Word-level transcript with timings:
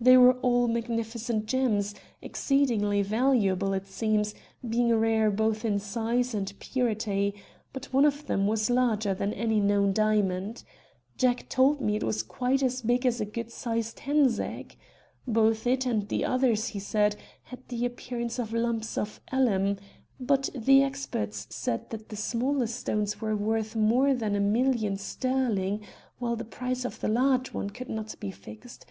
They 0.00 0.16
were 0.16 0.38
all 0.38 0.68
magnificent 0.68 1.44
gems, 1.44 1.94
exceedingly 2.22 3.02
valuable 3.02 3.74
it 3.74 3.86
seems, 3.86 4.34
being 4.66 4.88
rare 4.96 5.30
both 5.30 5.66
in 5.66 5.78
size 5.80 6.32
and 6.32 6.50
purity; 6.58 7.34
but 7.74 7.92
one 7.92 8.06
of 8.06 8.26
them 8.26 8.46
was 8.46 8.70
larger 8.70 9.12
than 9.12 9.34
any 9.34 9.60
known 9.60 9.92
diamond. 9.92 10.64
Jack 11.18 11.50
told 11.50 11.82
me 11.82 11.94
it 11.94 12.04
was 12.04 12.22
quite 12.22 12.62
as 12.62 12.80
big 12.80 13.04
as 13.04 13.20
a 13.20 13.26
good 13.26 13.52
sized 13.52 13.98
hen's 14.00 14.40
egg. 14.40 14.78
Both 15.28 15.66
it 15.66 15.84
and 15.84 16.08
the 16.08 16.24
others, 16.24 16.68
he 16.68 16.78
said, 16.78 17.16
had 17.42 17.58
the 17.68 17.84
appearance 17.84 18.38
of 18.38 18.54
lumps 18.54 18.96
of 18.96 19.20
alum; 19.30 19.76
but 20.18 20.48
the 20.54 20.82
experts 20.82 21.48
said 21.50 21.90
that 21.90 22.08
the 22.08 22.16
smaller 22.16 22.66
stones 22.66 23.20
were 23.20 23.36
worth 23.36 23.76
more 23.76 24.14
than 24.14 24.34
a 24.34 24.40
million 24.40 24.96
sterling, 24.96 25.82
whilst 26.18 26.38
the 26.38 26.46
price 26.46 26.86
of 26.86 26.98
the 27.00 27.08
large 27.08 27.52
one 27.52 27.68
could 27.68 27.90
not 27.90 28.18
be 28.18 28.30
fixed. 28.30 28.86